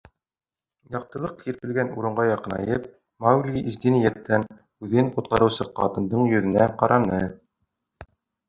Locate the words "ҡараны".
6.81-7.21